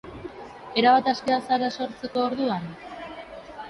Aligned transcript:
Erabat 0.83 1.11
askea 1.13 1.39
zara 1.51 1.71
sortzeko 1.79 2.27
orduan? 2.31 2.71